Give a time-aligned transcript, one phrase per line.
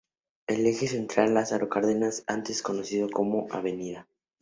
[0.47, 3.65] El Eje Central Lázaro Cárdenas antes conocido como Av.